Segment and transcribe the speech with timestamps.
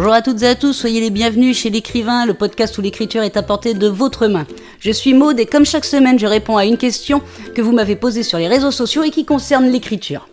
[0.00, 3.24] Bonjour à toutes et à tous, soyez les bienvenus chez l'écrivain, le podcast où l'écriture
[3.24, 4.46] est apportée de votre main.
[4.78, 7.20] Je suis Maude et comme chaque semaine, je réponds à une question
[7.56, 10.28] que vous m'avez posée sur les réseaux sociaux et qui concerne l'écriture.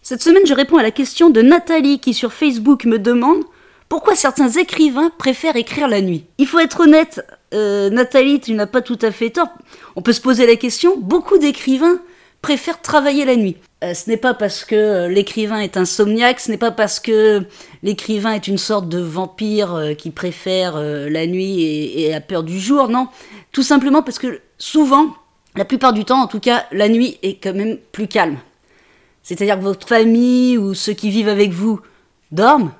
[0.00, 3.42] Cette semaine, je réponds à la question de Nathalie qui sur Facebook me demande
[3.88, 6.26] pourquoi certains écrivains préfèrent écrire la nuit?
[6.38, 7.20] Il faut être honnête,
[7.52, 9.48] euh, Nathalie, tu n'as pas tout à fait tort.
[9.96, 11.98] On peut se poser la question, beaucoup d'écrivains
[12.42, 13.56] préfèrent travailler la nuit.
[13.82, 17.44] Euh, ce n'est pas parce que euh, l'écrivain est insomniaque, ce n'est pas parce que
[17.82, 22.42] l'écrivain est une sorte de vampire euh, qui préfère la nuit et, et, a peur
[22.42, 23.08] du jour, non.
[23.52, 25.14] Tout simplement parce que souvent,
[25.56, 28.38] la plupart du temps en tout cas, la nuit est quand même plus calme.
[29.22, 31.80] C'est-à-dire que votre famille ou ceux qui vivent avec vous
[32.32, 32.72] dorment.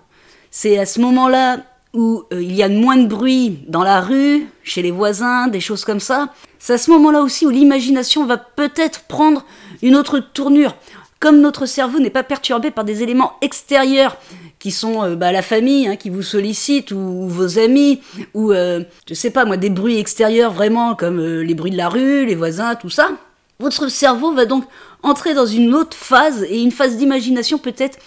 [0.50, 1.58] C'est à ce moment-là
[1.92, 5.84] où il y a moins de bruit dans la rue, chez les voisins, des choses
[5.84, 6.32] comme ça.
[6.60, 9.44] C'est à ce moment-là aussi où l'imagination va peut-être prendre
[9.82, 10.76] une autre tournure.
[11.20, 14.16] Comme notre cerveau n'est pas perturbé par des éléments extérieurs
[14.58, 18.00] qui sont euh, bah, la famille hein, qui vous sollicite ou, vos amis
[18.34, 21.76] ou euh, je sais pas moi des bruits extérieurs vraiment comme euh, les bruits de
[21.76, 23.10] la rue, les voisins, tout ça.
[23.58, 24.64] Votre cerveau va donc
[25.02, 27.98] entrer dans une autre phase et une phase d'imagination peut-être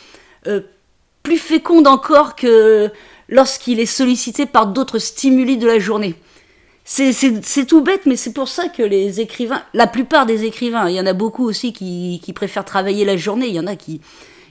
[1.21, 2.91] plus féconde encore que
[3.33, 6.13] lorsqu'il est sollicité par d'autres stimuli de la journée.
[6.85, 10.95] C'est tout bête, mais c'est pour ça que les écrivains, la plupart des écrivains, il
[10.95, 14.01] y en a beaucoup aussi qui, préfèrent travailler la journée, il y en a qui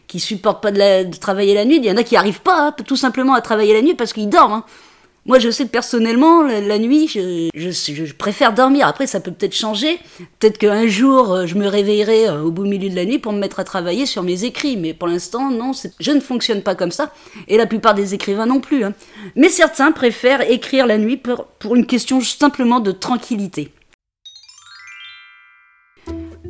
[0.09, 2.67] qui supportent pas de, de travailler la nuit, il y en a qui arrivent pas
[2.67, 4.53] hein, tout simplement à travailler la nuit parce qu'ils dorment.
[4.53, 4.65] Hein.
[5.25, 8.89] Moi, je sais personnellement, la, nuit, je, préfère dormir.
[8.89, 10.01] Après, ça peut peut-être changer.
[10.41, 13.33] Peut-être qu'un jour, euh, je me réveillerai euh, au bout milieu de la nuit pour
[13.33, 14.77] me mettre à travailler sur mes écrits.
[14.77, 17.13] Mais pour l'instant, non, je ne fonctionne pas comme ça.
[17.47, 18.83] Et la plupart des écrivains non plus.
[18.83, 18.95] Hein.
[19.37, 23.71] Mais certains préfèrent écrire la nuit pour une question simplement de tranquillité.